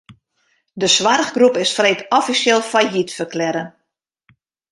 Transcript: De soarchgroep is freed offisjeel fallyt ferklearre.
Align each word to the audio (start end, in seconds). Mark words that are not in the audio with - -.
De 0.81 0.87
soarchgroep 0.95 1.55
is 1.63 1.75
freed 1.77 2.01
offisjeel 2.19 2.61
fallyt 2.71 3.11
ferklearre. 3.19 3.63